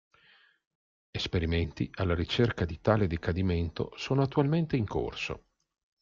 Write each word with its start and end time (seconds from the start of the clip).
Esperimenti 1.11 1.87
alla 1.93 2.15
ricerca 2.15 2.65
di 2.65 2.81
tale 2.81 3.05
decadimento 3.05 3.91
sono 3.97 4.23
attualmente 4.23 4.75
in 4.75 4.87
corso. 4.87 5.43